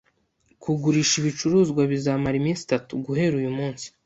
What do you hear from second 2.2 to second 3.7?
iminsi itatu, guhera uyu